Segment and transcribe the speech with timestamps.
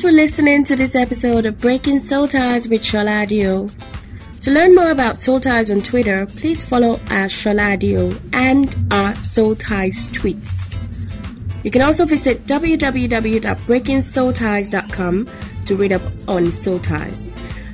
[0.00, 3.70] Thanks for listening to this episode of Breaking Soul Ties with Sholadio.
[4.40, 9.56] To learn more about Soul Ties on Twitter, please follow our Sholadio and our Soul
[9.56, 10.74] Ties tweets.
[11.64, 15.28] You can also visit www.breakingsoulties.com
[15.66, 17.30] to read up on Soul Ties.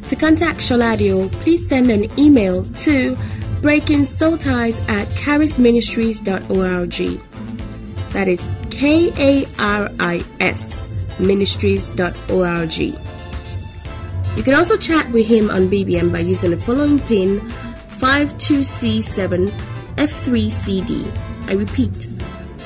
[0.09, 3.15] To contact Sholadio, please send an email to
[3.63, 7.21] breakingsoulties at karisministries.org.
[8.11, 10.77] That is K A R I S
[11.19, 12.79] ministries.org.
[14.37, 17.41] You can also chat with him on BBM by using the following pin
[17.99, 19.49] 52C7
[19.97, 21.11] F3CD.
[21.49, 21.93] I repeat,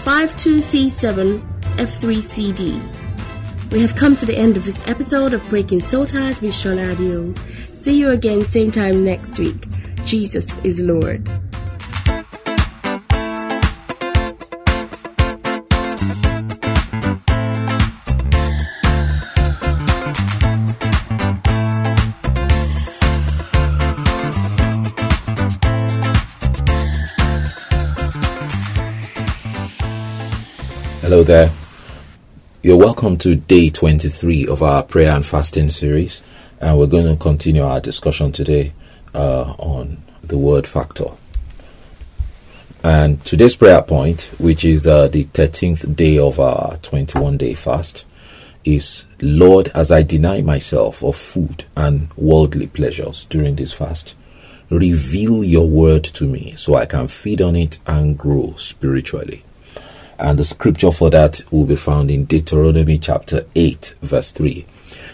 [0.05, 1.41] 52C7
[1.77, 3.71] F3CD.
[3.71, 7.39] We have come to the end of this episode of Breaking Soul Ties with Sholadio.
[7.85, 9.69] See you again same time next week.
[10.05, 11.31] Jesus is Lord.
[31.31, 31.53] There.
[32.61, 36.23] You're welcome to day 23 of our prayer and fasting series,
[36.61, 38.73] and we're going to continue our discussion today
[39.15, 41.05] uh, on the word factor.
[42.83, 48.07] And today's prayer point, which is uh, the 13th day of our 21 day fast,
[48.65, 54.17] is Lord, as I deny myself of food and worldly pleasures during this fast,
[54.69, 59.45] reveal your word to me so I can feed on it and grow spiritually.
[60.21, 64.67] And the scripture for that will be found in Deuteronomy chapter 8, verse 3.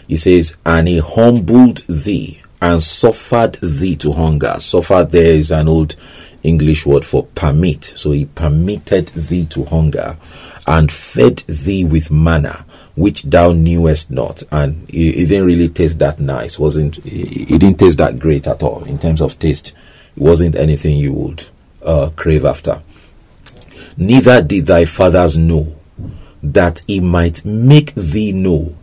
[0.07, 4.57] He says, And he humbled thee and suffered thee to hunger.
[4.59, 5.95] Suffered there is an old
[6.43, 7.85] English word for permit.
[7.85, 10.17] So he permitted thee to hunger
[10.67, 12.65] and fed thee with manna,
[12.95, 14.43] which thou knewest not.
[14.51, 16.59] And it, didn't really taste that nice.
[16.59, 19.73] wasn't it, it didn't taste that great at all in terms of taste.
[20.15, 21.45] It wasn't anything you would
[21.81, 22.81] uh, crave after.
[23.97, 25.75] Neither did thy fathers know
[26.43, 28.75] that he might make thee know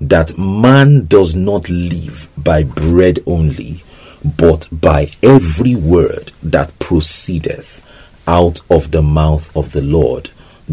[0.00, 3.84] that man does not live by bread only,
[4.24, 7.86] but by every word that proceedeth
[8.26, 10.30] out of the mouth of the Lord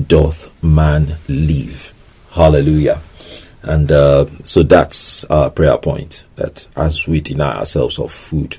[0.07, 1.93] doth man live.
[2.31, 3.01] Hallelujah.
[3.61, 8.57] And uh, so that's our prayer point that as we deny ourselves of food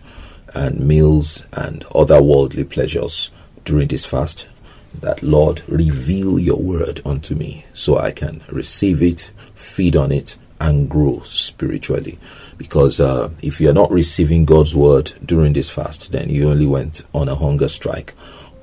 [0.53, 3.31] and meals and other worldly pleasures
[3.65, 4.47] during this fast,
[4.95, 10.37] that Lord, reveal your word unto me so I can receive it, feed on it,
[10.61, 12.19] and grow spiritually.
[12.59, 17.03] Because uh, if you're not receiving God's word during this fast, then you only went
[17.15, 18.15] on a hunger strike,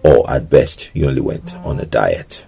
[0.03, 2.45] or at best, you only went on a diet.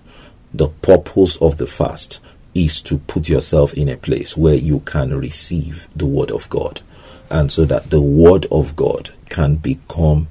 [0.54, 2.20] The purpose of the fast
[2.54, 6.82] is to put yourself in a place where you can receive the word of God,
[7.30, 10.28] and so that the word of God can become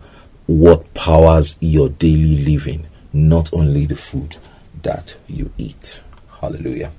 [0.47, 4.37] what powers your daily living not only the food
[4.83, 6.03] that you eat.
[6.41, 6.93] Hallelujah.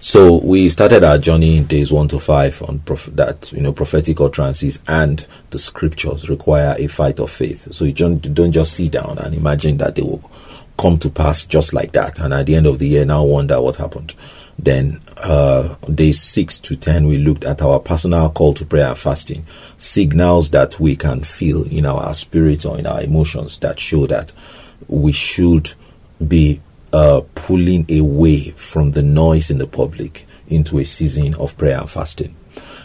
[0.00, 3.72] So we started our journey in days one to five on prof- that you know
[3.72, 7.72] prophetic utterances and the scriptures require a fight of faith.
[7.72, 10.30] So you don't, don't just sit down and imagine that they will
[10.76, 13.60] come to pass just like that, and at the end of the year now wonder
[13.62, 14.14] what happened.
[14.58, 18.98] Then, uh, days 6 to 10, we looked at our personal call to prayer and
[18.98, 19.44] fasting,
[19.76, 24.32] signals that we can feel in our spirit or in our emotions that show that
[24.88, 25.72] we should
[26.26, 26.60] be
[26.92, 31.90] uh, pulling away from the noise in the public into a season of prayer and
[31.90, 32.34] fasting.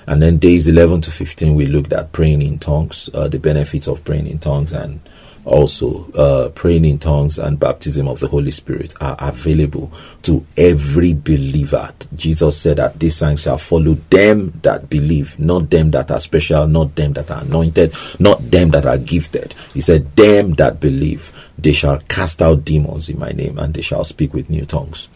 [0.08, 3.88] And then days 11 to 15, we looked at praying in tongues, uh, the benefits
[3.88, 5.00] of praying in tongues, and
[5.50, 9.92] also uh, praying in tongues and baptism of the Holy Spirit are available
[10.24, 11.92] to every believer.
[12.16, 16.68] Jesus said that these signs shall follow them that believe, not them that are special,
[16.68, 19.54] not them that are anointed, not them that are gifted.
[19.74, 23.82] He said, Them that believe, they shall cast out demons in my name and they
[23.82, 25.10] shall speak with new tongues.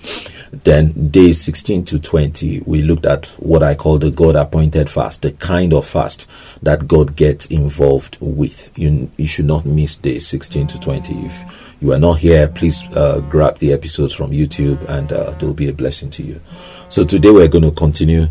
[0.52, 5.22] Then, days 16 to 20, we looked at what I call the God appointed fast,
[5.22, 6.30] the kind of fast
[6.62, 8.72] that God gets involved with.
[8.78, 11.14] You, you should not miss days 16 to 20.
[11.26, 15.54] If you are not here, please uh, grab the episodes from YouTube and uh, they'll
[15.54, 16.42] be a blessing to you.
[16.90, 18.28] So, today we're going to continue.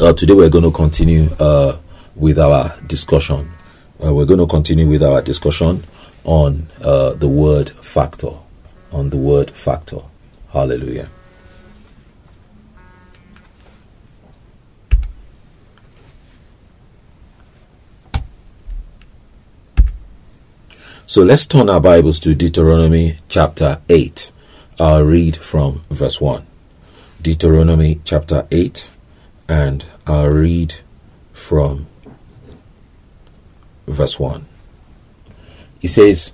[0.00, 1.76] Uh, today we're going to continue uh,
[2.16, 3.50] with our discussion.
[4.04, 5.84] Uh, we're going to continue with our discussion
[6.24, 8.30] on uh, the word factor.
[8.92, 10.00] On the word factor.
[10.52, 11.08] Hallelujah.
[21.14, 24.32] So let's turn our Bibles to Deuteronomy chapter 8.
[24.80, 26.44] I'll read from verse 1.
[27.22, 28.90] Deuteronomy chapter 8,
[29.48, 30.74] and I'll read
[31.32, 31.86] from
[33.86, 34.44] verse 1.
[35.78, 36.32] He says,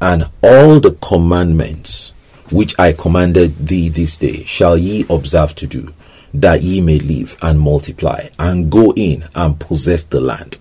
[0.00, 2.14] And all the commandments
[2.50, 5.92] which I commanded thee this day shall ye observe to do,
[6.32, 10.56] that ye may live and multiply, and go in and possess the land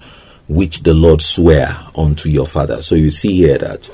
[0.47, 2.81] which the Lord sware unto your father.
[2.81, 3.89] So you see here that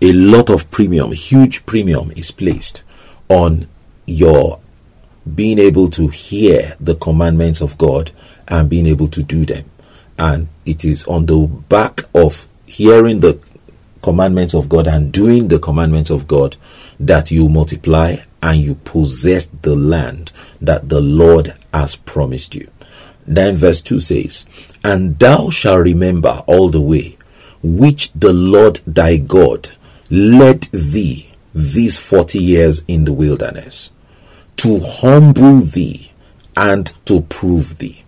[0.00, 2.82] a lot of premium, huge premium is placed
[3.28, 3.68] on
[4.06, 4.60] your
[5.34, 8.10] being able to hear the commandments of God
[8.48, 9.70] and being able to do them.
[10.18, 13.38] And it is on the back of hearing the
[14.02, 16.56] commandments of God and doing the commandments of God
[16.98, 22.68] that you multiply and you possess the land that the Lord has promised you.
[23.26, 24.46] Then verse 2 says,
[24.84, 27.16] And thou shalt remember all the way
[27.62, 29.70] which the Lord thy God
[30.10, 33.90] led thee these forty years in the wilderness,
[34.56, 36.10] to humble thee
[36.56, 38.04] and to prove thee,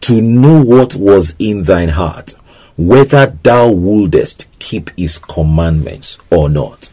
[0.00, 2.34] to know what was in thine heart,
[2.76, 6.90] whether thou wouldest keep his commandments or not.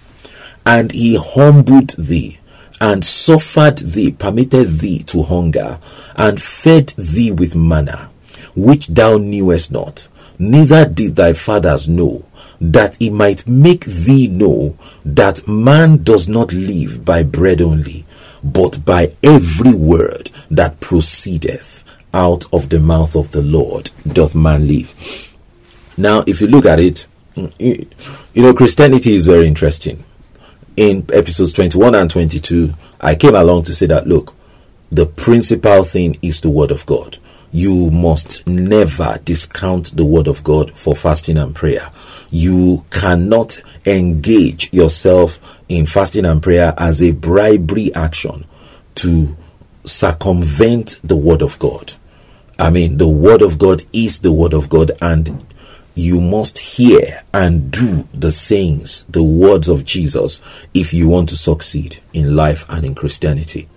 [0.65, 2.39] And he humbled thee
[2.79, 5.79] and suffered thee, permitted thee to hunger,
[6.15, 8.09] and fed thee with manna,
[8.55, 10.07] which thou knewest not,
[10.39, 12.25] neither did thy fathers know,
[12.59, 18.05] that he might make thee know that man does not live by bread only,
[18.43, 21.83] but by every word that proceedeth
[22.13, 24.93] out of the mouth of the Lord doth man live.
[25.97, 27.87] Now, if you look at it, mm,
[28.33, 30.03] you know, Christianity is very interesting
[30.77, 34.33] in episodes 21 and 22, I came along to say that look,
[34.91, 37.17] the principal thing is the Word of God.
[37.53, 41.91] You must never discount the Word of God for fasting and prayer.
[42.31, 45.39] You cannot engage yourself
[45.69, 48.45] in fasting and prayer as a bribery action
[48.95, 49.37] to
[49.85, 51.93] circumvent the Word of God.
[52.57, 55.45] I mean, the Word of God is the Word of God, and
[55.93, 60.41] you must hear and do the sayings, the words of Jesus,
[60.73, 63.69] if you want to succeed in life and in Christianity.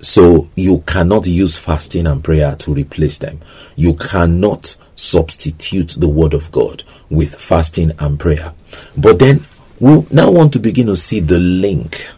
[0.00, 3.40] So you cannot use fasting and prayer to replace them.
[3.76, 8.54] You cannot substitute the word of God with fasting and prayer.
[8.96, 9.44] But then
[9.78, 12.08] we now want to begin to see the link.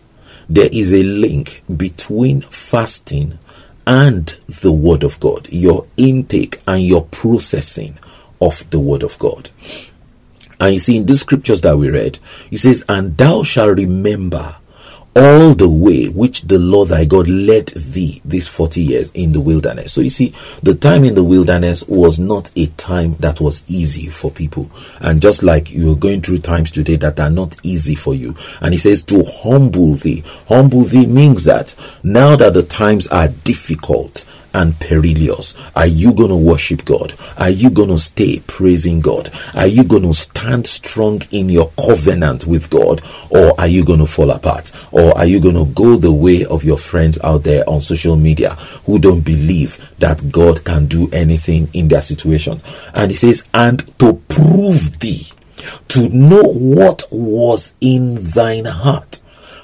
[0.49, 3.39] There is a link between fasting
[3.87, 7.99] and the word of God, your intake and your processing
[8.41, 9.51] of the word of God.
[10.61, 12.19] And you see, in these scriptures that we read,
[12.49, 14.57] he says, And thou shalt remember
[15.15, 19.41] all the way which the Lord thy God led thee these 40 years in the
[19.41, 19.93] wilderness.
[19.93, 20.33] So you see,
[20.63, 24.71] the time in the wilderness was not a time that was easy for people.
[25.01, 28.35] And just like you're going through times today that are not easy for you.
[28.61, 30.25] And he says to humble thee.
[30.49, 34.25] Humble thee means that now that the times are difficult,
[34.55, 35.55] and perilous.
[35.75, 37.15] Are you going to worship God?
[37.39, 39.31] Are you going to stay praising God?
[39.55, 43.03] Are you going to stand strong in your covenant with God?
[43.31, 44.71] Or are you going to fall apart?
[44.91, 48.17] Or are you going to go the way of your friends out there on social
[48.17, 48.55] media
[48.87, 52.61] who don't believe that God can do anything in their situation?
[52.95, 55.27] And he says, and to prove thee,
[55.89, 59.21] to know what was in thine heart,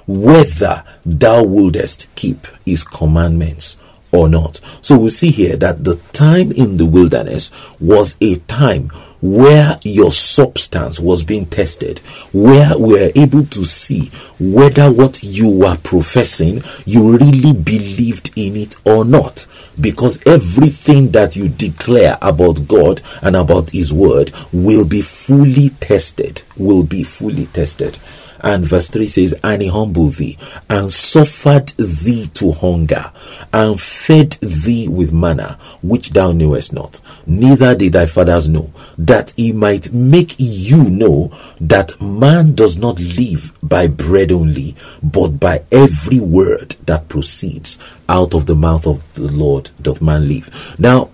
[0.07, 3.77] whether thou wouldest keep his commandments
[4.13, 4.61] or not.
[4.83, 7.51] So we see here that the time in the wilderness
[7.81, 11.99] was a time where your substance was being tested,
[12.33, 18.57] where we are able to see whether what you were professing you really believed in
[18.57, 19.47] it or not.
[19.81, 26.43] Because everything that you declare about God and about His Word will be fully tested,
[26.57, 27.99] will be fully tested.
[28.41, 33.13] And verse 3 says, And he humbled thee, and suffered thee to hunger,
[33.53, 39.31] and fed thee with manna, which thou knewest not, neither did thy fathers know, that
[39.37, 45.65] he might make you know that man does not live by bread only, but by
[45.73, 47.79] every word that proceeds
[48.09, 50.77] out of the mouth of the Lord doth man live.
[50.79, 51.11] Now,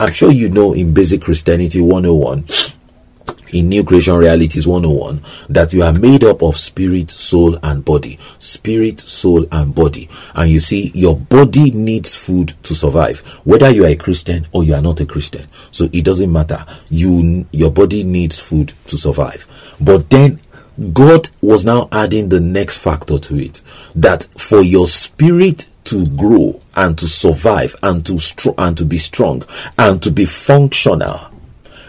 [0.00, 2.46] I'm sure you know in Basic Christianity 101
[3.52, 8.18] in New Creation Realities 101 that you are made up of spirit, soul, and body.
[8.38, 10.08] Spirit, soul, and body.
[10.34, 14.64] And you see, your body needs food to survive, whether you are a Christian or
[14.64, 15.46] you are not a Christian.
[15.70, 16.64] So it doesn't matter.
[16.90, 19.46] You, your body needs food to survive.
[19.80, 20.40] But then
[20.92, 23.62] God was now adding the next factor to it
[23.96, 28.98] that for your spirit to grow and to survive and to str- and to be
[28.98, 29.42] strong
[29.78, 31.27] and to be functional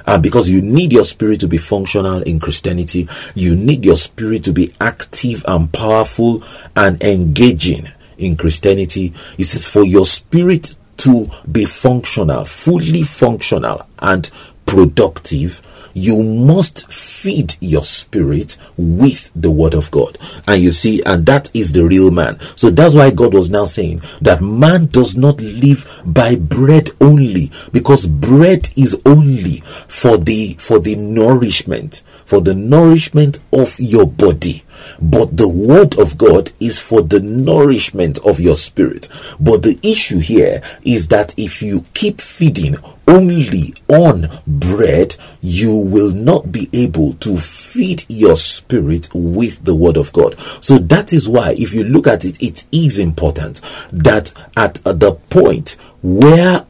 [0.09, 4.43] and because you need your spirit to be functional in Christianity, you need your spirit
[4.45, 6.43] to be active and powerful
[6.75, 7.87] and engaging
[8.17, 9.13] in Christianity.
[9.37, 14.31] He says, for your spirit to be functional, fully functional and
[14.69, 15.61] productive,
[15.93, 20.17] you must feed your spirit with the word of God.
[20.47, 22.39] And you see, and that is the real man.
[22.55, 27.51] So that's why God was now saying that man does not live by bread only,
[27.71, 34.63] because bread is only for the for the nourishment, for the nourishment of your body.
[35.01, 39.07] But the word of God is for the nourishment of your spirit.
[39.39, 46.11] But the issue here is that if you keep feeding only on bread, you will
[46.11, 50.39] not be able to feed your spirit with the word of God.
[50.61, 55.17] So that is why, if you look at it, it is important that at the
[55.29, 56.65] point where,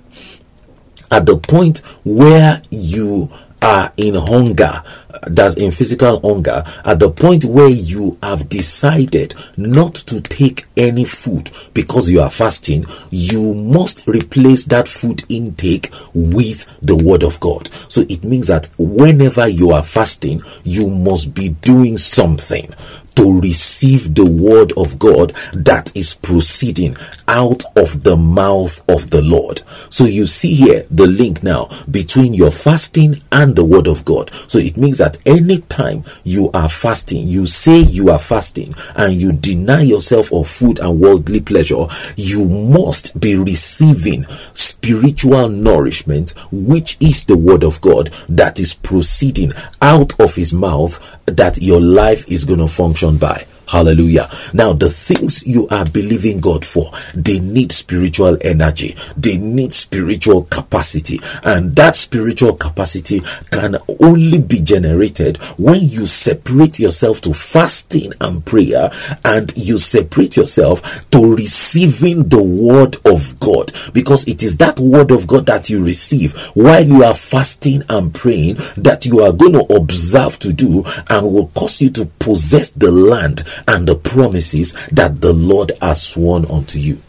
[1.12, 3.30] at the point where you
[3.62, 4.84] are in hunger,
[5.28, 11.04] that's in physical hunger, at the point where you have decided not to take any
[11.04, 17.40] food because you are fasting, you must replace that food intake with the word of
[17.40, 17.70] God.
[17.88, 22.74] So it means that whenever you are fasting, you must be doing something
[23.20, 26.96] to receive the word of God that is proceeding
[27.28, 29.62] out of the mouth of the Lord.
[29.90, 34.32] So you see here the link now between your fasting and the word of God.
[34.48, 39.34] So it means that anytime you are fasting, you say you are fasting and you
[39.34, 47.26] deny yourself of food and worldly pleasure, you must be receiving spiritual nourishment, which is
[47.26, 52.46] the word of God that is proceeding out of his mouth that your life is
[52.46, 53.49] going to function by.
[53.70, 54.28] Hallelujah.
[54.52, 58.96] Now, the things you are believing God for, they need spiritual energy.
[59.16, 61.20] They need spiritual capacity.
[61.44, 63.22] And that spiritual capacity
[63.52, 68.90] can only be generated when you separate yourself to fasting and prayer
[69.24, 73.72] and you separate yourself to receiving the word of God.
[73.94, 78.16] Because it is that word of God that you receive while you are fasting and
[78.16, 82.72] praying that you are going to observe to do and will cause you to possess
[82.72, 87.02] the land and the promises that the Lord has sworn unto you.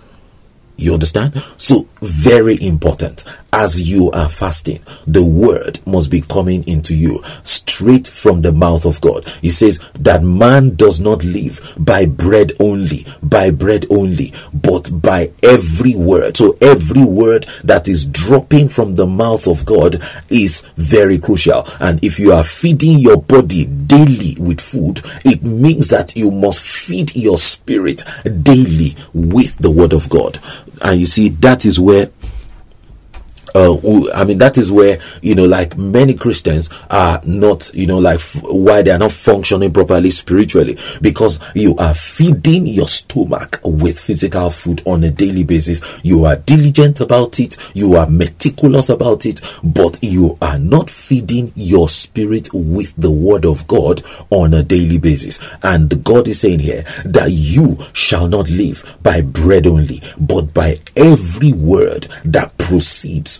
[0.77, 1.43] You understand?
[1.59, 8.07] So, very important as you are fasting, the word must be coming into you straight
[8.07, 9.27] from the mouth of God.
[9.43, 15.33] He says that man does not live by bread only, by bread only, but by
[15.43, 16.37] every word.
[16.37, 21.67] So every word that is dropping from the mouth of God is very crucial.
[21.81, 26.61] And if you are feeding your body daily with food, it means that you must
[26.61, 28.05] feed your spirit
[28.43, 30.39] daily with the word of God.
[30.83, 32.11] And you see, that is where
[33.55, 37.99] uh, I mean, that is where, you know, like many Christians are not, you know,
[37.99, 43.61] like f- why they are not functioning properly spiritually because you are feeding your stomach
[43.65, 45.81] with physical food on a daily basis.
[46.05, 47.57] You are diligent about it.
[47.75, 53.45] You are meticulous about it, but you are not feeding your spirit with the word
[53.45, 55.39] of God on a daily basis.
[55.63, 60.81] And God is saying here that you shall not live by bread only, but by
[60.97, 63.40] every word that proceeds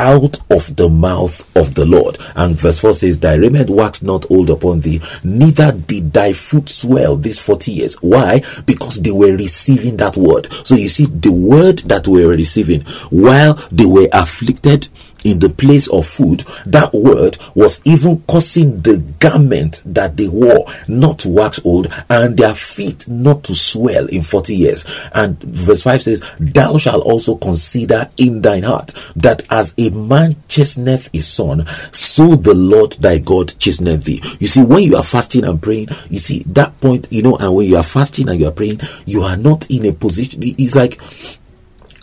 [0.00, 2.16] out of the mouth of the Lord.
[2.34, 6.68] And verse 4 says, Thy raiment waxed not old upon thee, neither did thy foot
[6.68, 7.94] swell these 40 years.
[8.02, 8.42] Why?
[8.64, 10.50] Because they were receiving that word.
[10.64, 12.80] So you see, the word that we were receiving
[13.10, 14.88] while they were afflicted
[15.24, 20.64] in the place of food, that word was even causing the garment that they wore
[20.88, 24.84] not to wax old and their feet not to swell in 40 years.
[25.12, 30.36] And verse 5 says, Thou shalt also consider in thine heart that as a man
[30.48, 34.22] chasteneth his son, so the Lord thy God chasteneth thee.
[34.38, 37.54] You see, when you are fasting and praying, you see that point, you know, and
[37.54, 40.74] when you are fasting and you are praying, you are not in a position, it's
[40.74, 41.00] like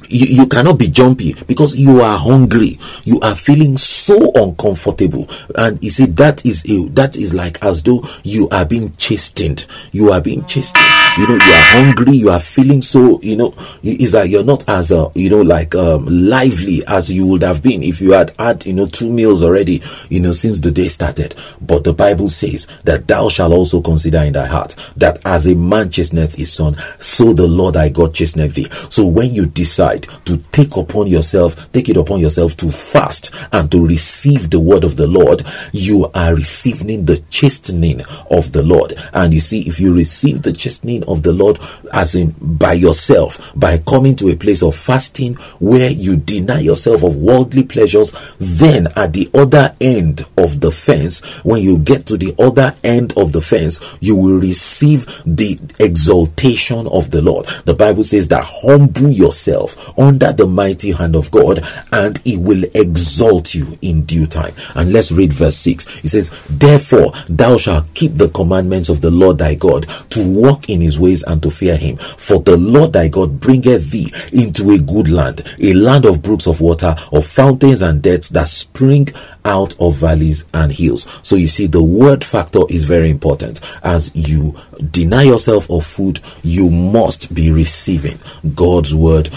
[0.10, 2.80] you, you cannot be jumpy because you are hungry.
[3.04, 5.28] You are feeling so uncomfortable.
[5.56, 9.66] And you see that is a that is like as though you are being chastened.
[9.92, 10.86] You are being chastened.
[11.18, 12.14] You know you are hungry.
[12.18, 15.76] You are feeling so you know is that you're not as uh, you know like
[15.76, 19.44] um, lively as you would have been if you had had you know two meals
[19.44, 21.36] already you know since the day started.
[21.62, 25.56] But the bible says that thou shalt also consider in thy heart that as a
[25.56, 28.68] man chasteneth his son so the lord thy god chasteneth thee.
[28.90, 33.72] So when you decide to take upon yourself, take it upon yourself to fast and
[33.72, 38.94] to receive the word of the Lord, you are receiving the chastening of the Lord.
[39.14, 41.60] And you see, if you receive the chastening of the Lord,
[41.94, 47.04] as in by yourself, by coming to a place of fasting where you deny yourself
[47.04, 52.18] of worldly pleasures, then at the other end of the fence, when you get to
[52.18, 57.46] the other end of the fence, you will receive the exaltation of the Lord.
[57.66, 62.64] The Bible says that humble yourself under the mighty hand of God and he will
[62.74, 64.54] exalt you in due time.
[64.76, 66.04] And let's read verse 6.
[66.04, 70.70] It says, Therefore thou shalt keep the commandments of the Lord thy God to walk
[70.70, 71.98] in his ways and to fear him.
[71.98, 76.48] For the Lord thy God bringeth thee into a good land, a land of brooks
[76.48, 79.08] of water, of fountains and depths that spring
[79.46, 81.08] out of valleys and hills.
[81.22, 83.60] So you see, the word factor is very important.
[83.84, 84.56] As you
[84.92, 88.20] deny yourself of food, you must be receiving
[88.56, 89.30] God's word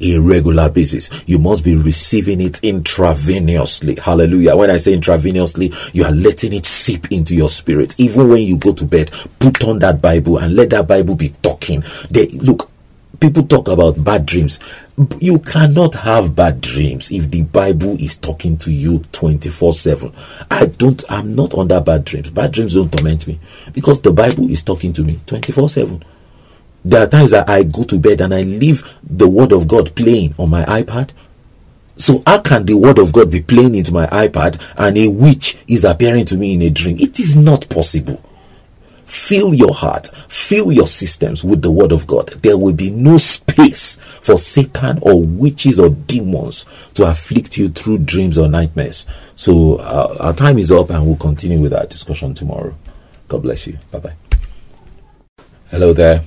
[0.00, 1.10] a regular basis.
[1.26, 3.98] You must be receiving it intravenously.
[3.98, 4.56] Hallelujah.
[4.56, 7.94] When I say intravenously, you are letting it seep into your spirit.
[7.98, 11.28] Even when you go to bed, put on that Bible and let that Bible be
[11.28, 11.82] talking.
[12.10, 12.70] They look,
[13.20, 14.58] people talk about bad dreams.
[15.18, 20.12] You cannot have bad dreams if the Bible is talking to you 24 7.
[20.50, 22.30] I don't, I'm not under bad dreams.
[22.30, 23.38] Bad dreams don't torment me
[23.72, 26.04] because the Bible is talking to me 24 7.
[26.84, 29.94] There are times that I go to bed and I leave the Word of God
[29.94, 31.10] playing on my iPad.
[31.96, 35.58] So, how can the Word of God be playing into my iPad and a witch
[35.66, 36.98] is appearing to me in a dream?
[36.98, 38.22] It is not possible.
[39.10, 42.28] Fill your heart, fill your systems with the word of God.
[42.44, 47.98] There will be no space for Satan or witches or demons to afflict you through
[47.98, 49.06] dreams or nightmares.
[49.34, 52.72] So uh, our time is up and we'll continue with our discussion tomorrow.
[53.26, 53.78] God bless you.
[53.90, 54.14] Bye bye.
[55.72, 56.22] Hello there.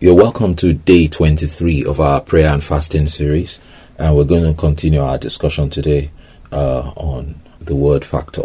[0.00, 3.58] You're welcome to day 23 of our prayer and fasting series.
[3.98, 6.12] And we're going to continue our discussion today
[6.52, 8.44] uh, on the word factor.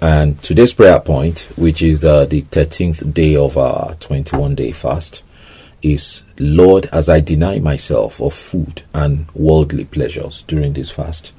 [0.00, 5.22] And today's prayer point, which is uh, the 13th day of our 21 day fast,
[5.80, 11.32] is Lord, as I deny myself of food and worldly pleasures during this fast,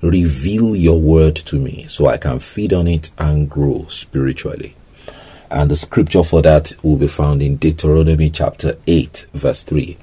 [0.00, 4.76] reveal your word to me so I can feed on it and grow spiritually.
[5.52, 9.98] And the scripture for that will be found in Deuteronomy chapter 8, verse 3.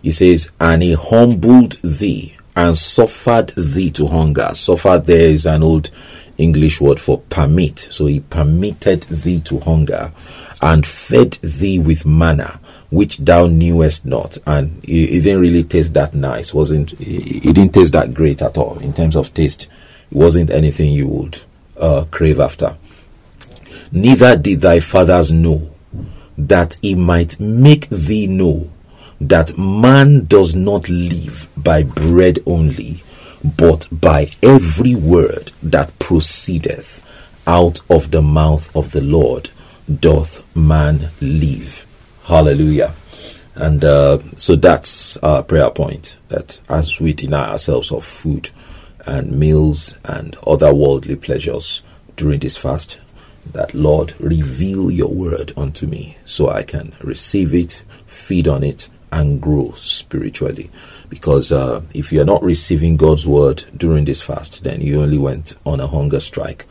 [0.00, 4.50] He says, And he humbled thee and suffered thee to hunger.
[4.54, 5.90] Suffered there is an old
[6.38, 7.80] English word for permit.
[7.80, 10.12] So he permitted thee to hunger
[10.62, 12.60] and fed thee with manna,
[12.90, 14.38] which thou knewest not.
[14.46, 16.54] And it, didn't really taste that nice.
[16.54, 19.68] wasn't it, it, didn't taste that great at all in terms of taste.
[20.12, 21.42] It wasn't anything you would
[21.76, 22.76] uh, crave after.
[23.94, 25.70] Neither did thy fathers know
[26.38, 28.70] that he might make thee know
[29.20, 33.02] that man does not live by bread only,
[33.44, 37.06] but by every word that proceedeth
[37.46, 39.50] out of the mouth of the Lord
[40.00, 41.86] doth man live.
[42.24, 42.94] Hallelujah.
[43.54, 48.48] And uh, so that's our prayer point that as we deny ourselves of food
[49.04, 51.82] and meals and other worldly pleasures
[52.16, 52.98] during this fast,
[53.46, 58.88] that Lord, reveal your word unto me so I can receive it, feed on it,
[59.10, 60.70] and grow spiritually.
[61.08, 65.54] Because uh, if you're not receiving God's word during this fast, then you only went
[65.66, 66.66] on a hunger strike,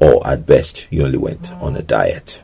[0.00, 2.42] or at best, you only went on a diet.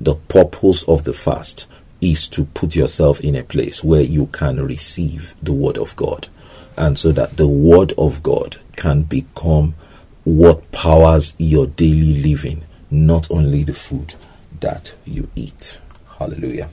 [0.00, 1.66] The purpose of the fast
[2.00, 6.28] is to put yourself in a place where you can receive the word of God,
[6.76, 9.74] and so that the word of God can become
[10.24, 14.14] what powers your daily living, not only the food
[14.60, 15.80] that you eat.
[16.18, 16.68] Hallelujah.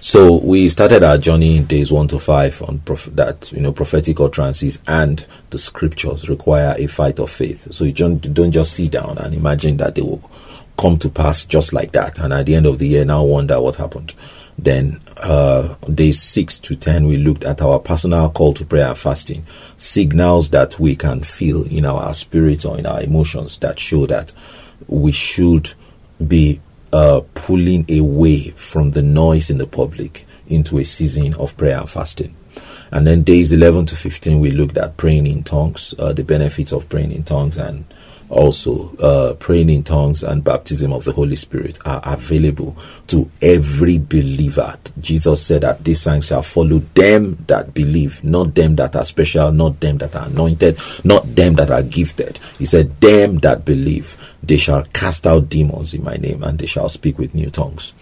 [0.00, 3.72] So we started our journey in days one to five on prof- that you know
[3.72, 7.72] prophetic utterances and the scriptures require a fight of faith.
[7.72, 10.30] So you don't, don't just sit down and imagine that they will
[10.76, 13.58] come to pass just like that, and at the end of the year now wonder
[13.58, 14.12] what happened.
[14.58, 18.98] Then uh, days six to ten, we looked at our personal call to prayer and
[18.98, 19.44] fasting,
[19.76, 24.32] signals that we can feel in our spirits or in our emotions that show that
[24.86, 25.74] we should
[26.26, 26.60] be
[26.92, 31.90] uh, pulling away from the noise in the public into a season of prayer and
[31.90, 32.34] fasting.
[32.92, 36.72] And then days 11 to 15, we looked at praying in tongues, uh, the benefits
[36.72, 37.84] of praying in tongues, and
[38.34, 43.98] also uh, praying in tongues and baptism of the Holy Spirit are available to every
[43.98, 44.76] believer.
[44.98, 49.52] Jesus said that these signs shall follow them that believe, not them that are special,
[49.52, 52.38] not them that are anointed, not them that are gifted.
[52.58, 56.66] He said, Them that believe, they shall cast out demons in my name and they
[56.66, 57.92] shall speak with new tongues.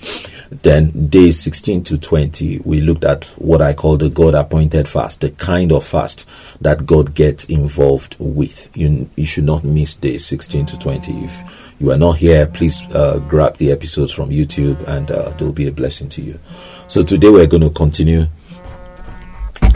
[0.50, 5.20] Then, days 16 to 20, we looked at what I call the God appointed fast,
[5.20, 6.28] the kind of fast
[6.60, 8.70] that God gets involved with.
[8.76, 11.24] You, you should not miss days 16 to 20.
[11.24, 15.52] If you are not here, please uh, grab the episodes from YouTube and uh, they'll
[15.52, 16.38] be a blessing to you.
[16.86, 18.26] So, today we're going to continue.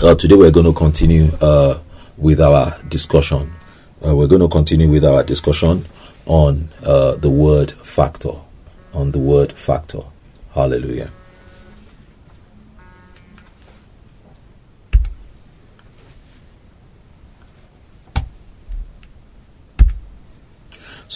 [0.02, 1.78] Uh, today we're going to continue uh,
[2.16, 3.52] with our discussion.
[4.06, 5.86] Uh, we're going to continue with our discussion
[6.26, 8.32] on uh, the word factor.
[8.92, 10.00] On the word factor.
[10.54, 11.10] Hallelujah.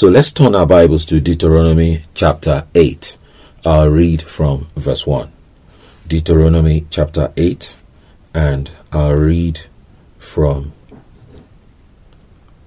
[0.00, 3.18] So let's turn our Bibles to Deuteronomy chapter 8.
[3.66, 5.30] I'll read from verse 1.
[6.08, 7.76] Deuteronomy chapter 8,
[8.32, 9.60] and I'll read
[10.18, 10.72] from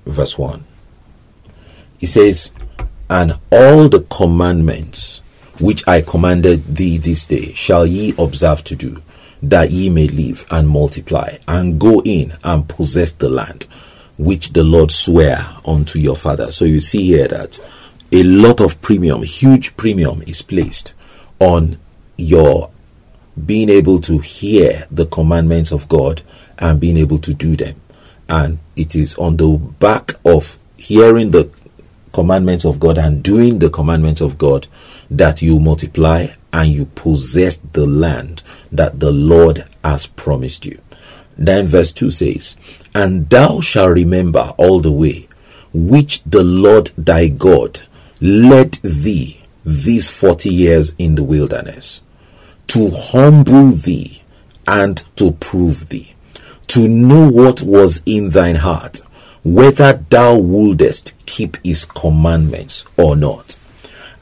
[0.06, 0.64] verse 1.
[1.98, 2.52] He says,
[3.10, 5.24] And all the commandments
[5.60, 9.02] which I commanded thee this day shall ye observe to do,
[9.42, 13.66] that ye may live and multiply, and go in and possess the land
[14.24, 16.52] which the Lord sware unto your father.
[16.52, 17.60] So you see here that
[18.12, 20.94] a lot of premium, huge premium is placed
[21.40, 21.78] on
[22.18, 22.70] your
[23.46, 26.22] being able to hear the commandments of God
[26.60, 27.82] and being able to do them.
[28.30, 31.50] And it is on the back of hearing the
[32.14, 34.68] commandments of God and doing the commandments of God
[35.10, 40.80] that you multiply and you possess the land that the Lord has promised you.
[41.38, 42.56] Then verse 2 says,
[42.94, 45.28] And thou shalt remember all the way
[45.74, 47.82] which the Lord thy God
[48.22, 52.02] led thee these forty years in the wilderness,
[52.68, 54.22] to humble thee
[54.68, 56.14] and to prove thee,
[56.68, 59.02] to know what was in thine heart,
[59.44, 63.58] whether thou wouldest keep his commandments or not.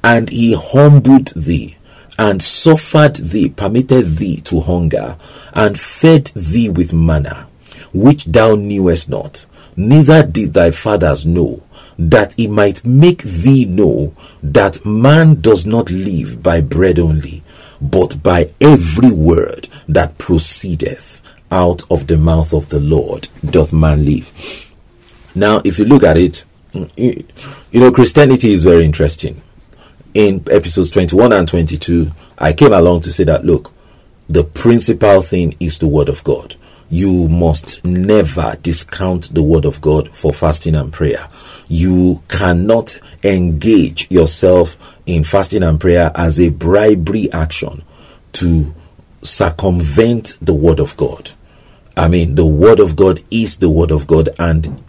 [0.04, 1.78] And he humbled thee
[2.18, 5.18] and suffered thee, permitted thee to hunger,
[5.54, 7.48] and fed thee with manna,
[7.94, 9.46] which thou knewest not,
[9.76, 11.64] neither did thy fathers know,
[11.98, 17.44] that he might make thee know that man does not live by bread only,
[17.80, 21.22] but by every word that proceedeth
[21.52, 24.32] out of the mouth of the Lord doth man live.
[25.36, 26.44] Now, if you look at it,
[26.74, 27.26] mm,
[27.72, 29.42] you know, Christianity is very interesting.
[30.14, 33.72] In episodes 21 and 22, I came along to say that, look,
[34.28, 36.56] the principal thing is the Word of God.
[36.90, 41.30] You must never discount the Word of God for fasting and prayer.
[41.70, 47.84] You cannot engage yourself in fasting and prayer as a bribery action
[48.34, 48.74] to
[49.22, 51.32] circumvent the Word of God.
[51.96, 54.84] I mean, the Word of God is the Word of God, and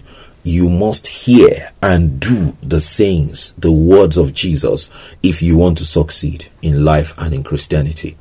[0.45, 4.91] you must hear and do the sayings, the words of Jesus,
[5.23, 8.17] if you want to succeed in life and in Christianity.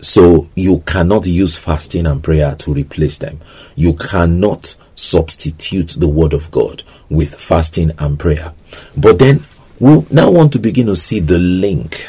[0.00, 3.40] So you cannot use fasting and prayer to replace them.
[3.76, 8.54] You cannot substitute the word of God with fasting and prayer.
[8.96, 9.44] But then
[9.78, 12.08] we now want to begin to see the link.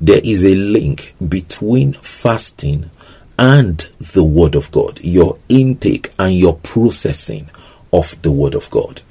[0.00, 2.90] There is a link between fasting
[3.36, 7.50] and the word of God, your intake and your processing
[7.94, 9.02] of the word of God.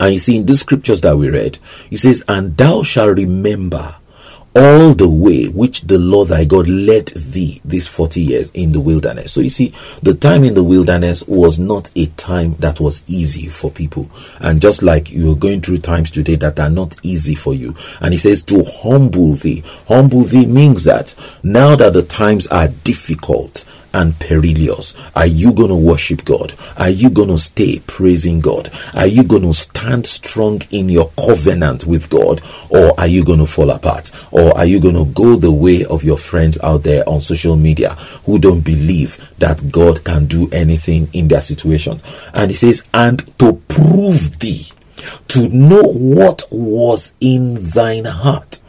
[0.00, 3.96] And you see, in these scriptures that we read, he says, And thou shalt remember
[4.54, 8.80] all the way which the Lord thy God led thee these 40 years in the
[8.80, 9.32] wilderness.
[9.32, 13.48] So you see, the time in the wilderness was not a time that was easy
[13.48, 14.10] for people.
[14.40, 17.74] And just like you're going through times today that are not easy for you.
[18.00, 19.62] And he says to humble thee.
[19.88, 23.64] Humble thee means that now that the times are difficult,
[23.94, 24.94] and perilous.
[25.14, 26.54] Are you going to worship God?
[26.76, 28.70] Are you going to stay praising God?
[28.94, 32.40] Are you going to stand strong in your covenant with God?
[32.68, 34.10] Or are you going to fall apart?
[34.30, 37.56] Or are you going to go the way of your friends out there on social
[37.56, 42.00] media who don't believe that God can do anything in their situation?
[42.32, 44.66] And he says, and to prove thee,
[45.28, 48.60] to know what was in thine heart,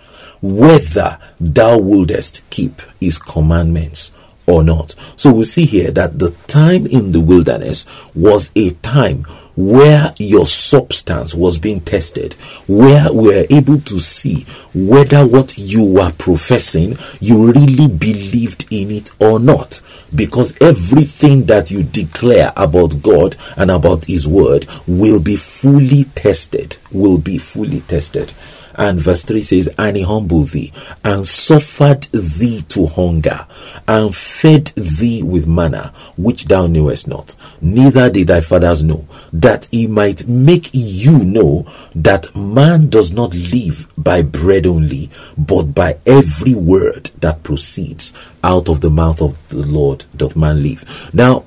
[0.42, 4.12] whether thou wouldest keep his commandments
[4.45, 4.95] or not.
[5.15, 9.25] So we see here that the time in the wilderness was a time
[9.56, 12.34] where your substance was being tested,
[12.67, 18.89] where we are able to see whether what you were professing you really believed in
[18.89, 19.82] it or not.
[20.13, 26.77] Because everything that you declare about God and about His Word will be fully tested,
[26.91, 28.34] will be fully tested.
[28.76, 30.72] And verse 3 says, And he humbled thee,
[31.04, 33.46] and suffered thee to hunger,
[33.88, 39.66] and fed thee with manna, which thou knewest not, neither did thy fathers know, that
[39.72, 45.98] he might make you know that man does not live by bread only, but by
[46.06, 51.10] every word that proceeds out of the mouth of the Lord doth man live.
[51.14, 51.46] Now,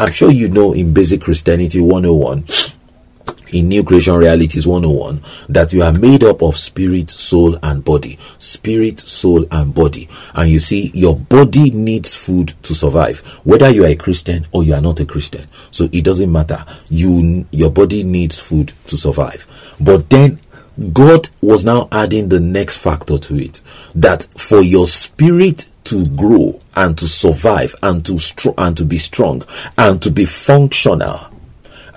[0.00, 2.44] I'm sure you know in Basic Christianity 101
[3.52, 8.18] in New Creation Realities 101 that you are made up of spirit, soul, and body.
[8.38, 10.08] Spirit, soul, and body.
[10.34, 14.64] And you see, your body needs food to survive, whether you are a Christian or
[14.64, 15.46] you are not a Christian.
[15.70, 16.64] So it doesn't matter.
[16.88, 19.46] You, your body needs food to survive.
[19.80, 20.40] But then
[20.92, 23.60] God was now adding the next factor to it
[23.94, 28.98] that for your spirit to grow and to survive and to str- and to be
[28.98, 29.42] strong
[29.76, 31.27] and to be functional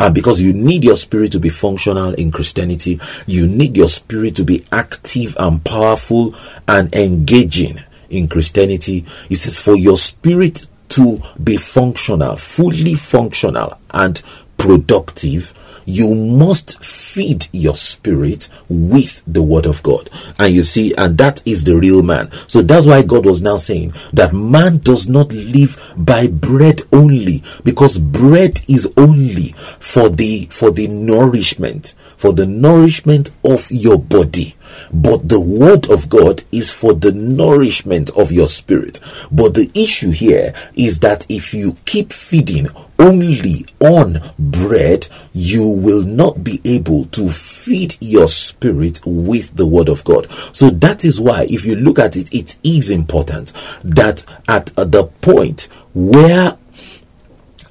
[0.02, 4.36] and because you need your spirit to be functional in Christianity, you need your spirit
[4.38, 6.34] to be active and powerful
[6.68, 7.78] and engaging
[8.10, 9.06] in Christianity.
[9.30, 14.20] He says, for your spirit to be functional, fully functional and
[14.58, 15.54] productive,
[15.86, 20.10] you must feed your spirit with the word of God.
[20.40, 22.32] And you see, and that is the real man.
[22.48, 27.44] So that's why God was now saying that man does not live by bread only,
[27.64, 34.56] because bread is only for the for the nourishment, for the nourishment of your body.
[34.92, 39.00] But the word of God is for the nourishment of your spirit.
[39.32, 42.68] But the issue here is that if you keep feeding
[43.00, 49.90] only on bread, you will not be able to feed your spirit with the word
[49.90, 50.32] of God.
[50.54, 53.54] So that is why, if you look at it, it is important
[53.84, 56.58] that at the point where,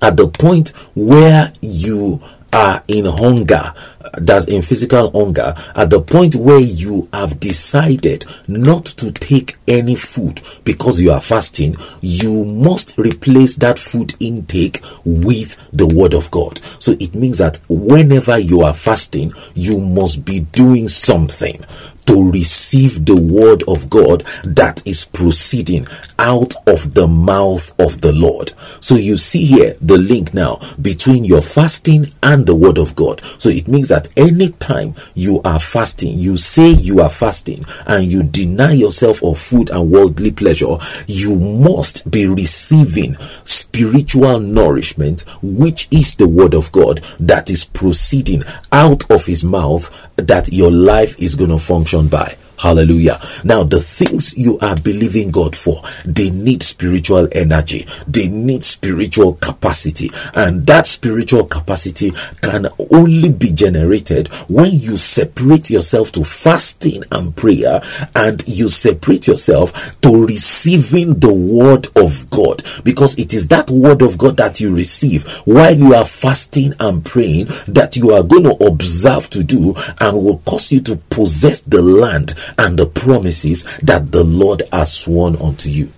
[0.03, 2.21] at the point where you
[2.53, 3.75] are in hunger,
[4.15, 9.95] that's in physical hunger, at the point where you have decided not to take any
[9.95, 16.31] food because you are fasting, you must replace that food intake with the word of
[16.31, 16.61] God.
[16.79, 21.65] So it means that whenever you are fasting, you must be doing something
[22.07, 25.87] to receive the word of God that is proceeding
[26.19, 28.53] out of the mouth of the Lord.
[28.81, 33.23] So you see here the link now between your fasting and the word of God.
[33.39, 38.23] So it means that anytime you are fasting, you say you are fasting and you
[38.23, 46.15] deny yourself of food and worldly pleasure, you must be receiving spiritual nourishment, which is
[46.17, 51.35] the word of God that is proceeding out of his mouth that your life is
[51.35, 52.37] going to function by.
[52.61, 53.19] Hallelujah.
[53.43, 57.87] Now, the things you are believing God for, they need spiritual energy.
[58.07, 60.11] They need spiritual capacity.
[60.35, 67.35] And that spiritual capacity can only be generated when you separate yourself to fasting and
[67.35, 67.81] prayer
[68.15, 72.63] and you separate yourself to receiving the word of God.
[72.85, 77.03] Because it is that word of God that you receive while you are fasting and
[77.07, 81.63] praying that you are going to observe to do and will cause you to possess
[81.63, 85.93] the land and the promises that the Lord has sworn unto you.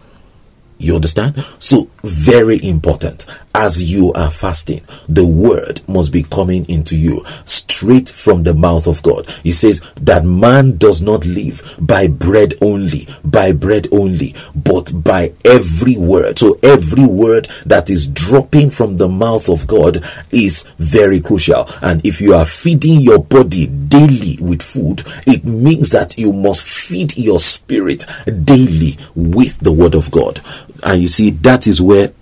[0.82, 1.44] You understand?
[1.60, 3.24] So, very important.
[3.54, 8.88] As you are fasting, the word must be coming into you straight from the mouth
[8.88, 9.30] of God.
[9.44, 15.34] He says that man does not live by bread only, by bread only, but by
[15.44, 16.40] every word.
[16.40, 21.68] So, every word that is dropping from the mouth of God is very crucial.
[21.80, 26.62] And if you are feeding your body daily with food, it means that you must
[26.62, 28.04] feed your spirit
[28.44, 30.40] daily with the word of God
[30.82, 32.12] and you see that is where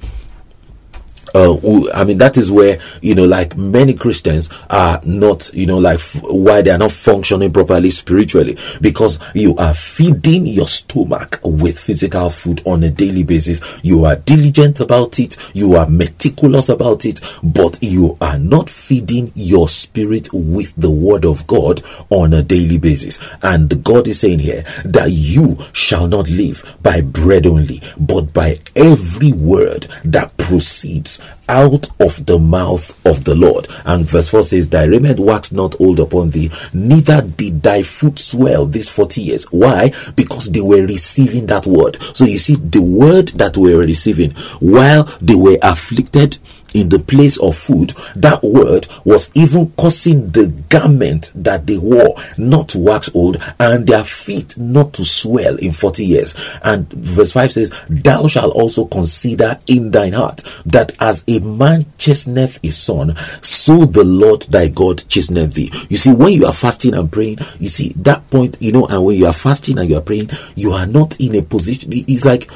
[1.35, 5.79] uh, I mean, that is where, you know, like many Christians are not, you know,
[5.79, 11.41] like f- why they are not functioning properly spiritually because you are feeding your stomach
[11.43, 13.61] with physical food on a daily basis.
[13.83, 15.37] You are diligent about it.
[15.55, 21.25] You are meticulous about it, but you are not feeding your spirit with the word
[21.25, 23.19] of God on a daily basis.
[23.43, 28.61] And God is saying here that you shall not live by bread only, but by
[28.75, 33.67] every word that proceeds out of the mouth of the Lord.
[33.85, 38.19] And verse 4 says, Thy raiment waxed not old upon thee, neither did thy foot
[38.19, 39.45] swell these 40 years.
[39.51, 39.93] Why?
[40.15, 42.01] Because they were receiving that word.
[42.15, 46.39] So you see, the word that we were receiving while they were afflicted
[46.75, 52.15] in the place of food, that word was even causing the garment that they wore
[52.39, 56.35] not to wax old and their feet not to swell in 40 years.
[56.63, 61.87] And verse 5 says, Thou shalt also consider in thine heart that as a man
[61.99, 65.73] chasteneth his son, so the Lord thy God chasteneth thee.
[65.89, 69.05] You see, when you are fasting and praying, you see that point, you know, and
[69.05, 72.25] when you are fasting and you are praying, you are not in a position, it's
[72.25, 72.51] like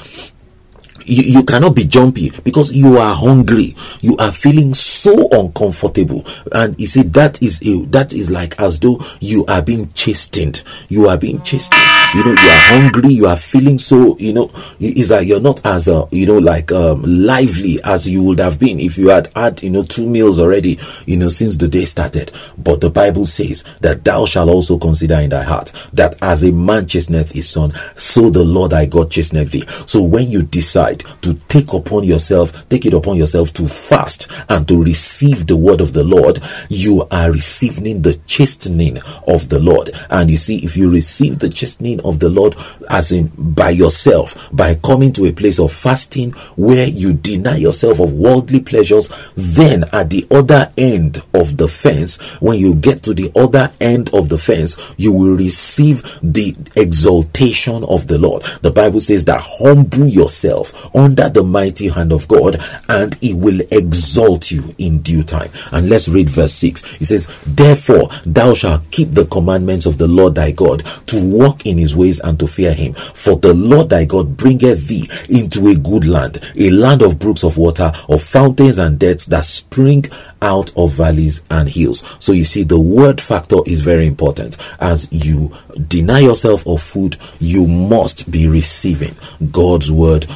[1.05, 3.75] you, you cannot be jumpy because you are hungry.
[4.01, 6.25] You are feeling so uncomfortable.
[6.53, 10.63] And you see that is a, that is like as though you are being chastened.
[10.89, 11.83] You are being chastened.
[12.15, 13.13] You know you are hungry.
[13.13, 16.71] You are feeling so you know it's like you're not as uh, you know like
[16.73, 20.39] um, lively as you would have been if you had had you know two meals
[20.39, 22.31] already you know since the day started.
[22.59, 26.53] But the bible says that thou shalt also consider in thy heart that as a
[26.53, 29.65] man chasteneth his son so the lord thy god chasteneth thee.
[29.87, 34.67] So when you decide to take upon yourself, take it upon yourself to fast and
[34.69, 39.91] to receive the word of the Lord, you are receiving the chastening of the Lord.
[40.11, 42.57] And you see, if you receive the chastening of the Lord,
[42.91, 48.01] as in by yourself, by coming to a place of fasting where you deny yourself
[48.01, 53.15] of worldly pleasures, then at the other end of the fence, when you get to
[53.15, 58.43] the other end of the fence, you will receive the exaltation of the Lord.
[58.63, 63.61] The Bible says that humble yourself under the mighty hand of God, and he will
[63.71, 65.51] exalt you in due time.
[65.73, 67.01] And let's read verse 6.
[67.01, 71.67] It says, Therefore, thou shalt keep the commandments of the Lord thy God to walk
[71.67, 72.95] in his ways and to fear him.
[72.95, 77.45] For the Lord thy God bringeth thee into a good land, a land of brooks
[77.45, 80.05] of water, of fountains and depths that spring
[80.43, 82.03] out of valleys and hills.
[82.19, 84.57] So you see, the word factor is very important.
[84.79, 85.51] As you
[85.89, 89.17] deny yourself of food, you must be receiving
[89.51, 90.27] God's word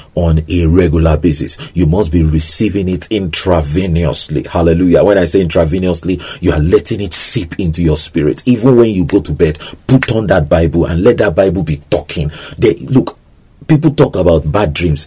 [0.48, 1.56] a regular basis.
[1.74, 4.46] You must be receiving it intravenously.
[4.46, 5.04] Hallelujah.
[5.04, 8.42] When I say intravenously, you are letting it seep into your spirit.
[8.46, 11.76] Even when you go to bed, put on that Bible and let that Bible be
[11.76, 12.30] talking.
[12.58, 13.18] They look,
[13.66, 15.06] people talk about bad dreams.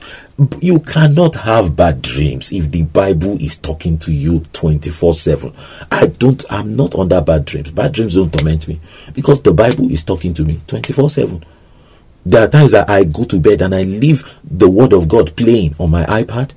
[0.60, 5.54] You cannot have bad dreams if the Bible is talking to you 24 7.
[5.92, 7.72] I don't, I'm not under bad dreams.
[7.72, 8.80] Bad dreams don't torment me
[9.14, 11.44] because the Bible is talking to me 24 7.
[12.26, 15.36] There are times that I go to bed and I leave the Word of God
[15.36, 16.52] playing on my iPad.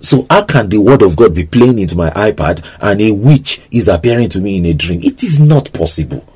[0.00, 3.62] So how can the Word of God be playing into my iPad and a witch
[3.70, 5.00] is appearing to me in a dream?
[5.02, 6.26] It is not possible.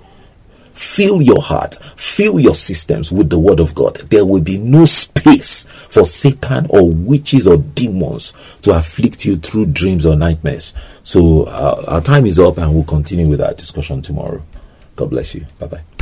[0.72, 3.96] Fill your heart, fill your systems with the Word of God.
[4.10, 8.32] There will be no space for Satan or witches or demons
[8.62, 10.72] to afflict you through dreams or nightmares.
[11.02, 14.42] So uh, our time is up and we'll continue with our discussion tomorrow.
[14.96, 15.46] God bless you.
[15.58, 15.97] Bye bye.